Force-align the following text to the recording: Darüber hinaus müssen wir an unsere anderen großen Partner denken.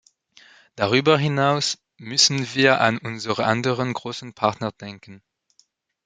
Darüber 0.75 1.15
hinaus 1.19 1.77
müssen 1.99 2.55
wir 2.55 2.81
an 2.81 2.97
unsere 2.97 3.45
anderen 3.45 3.93
großen 3.93 4.33
Partner 4.33 4.71
denken. 4.71 5.21